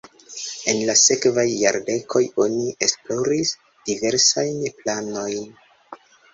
[0.71, 3.55] En la sekvaj jardekoj oni esploris
[3.93, 5.49] diversajn planojn.